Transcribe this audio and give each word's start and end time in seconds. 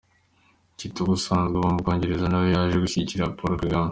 Kitoko 0.77 1.11
usanzwe 1.17 1.55
uba 1.57 1.69
mu 1.73 1.81
Bwongereza 1.83 2.25
na 2.29 2.37
we 2.41 2.47
yaje 2.55 2.77
gushyigikira 2.83 3.31
Paul 3.37 3.53
Kagame. 3.63 3.89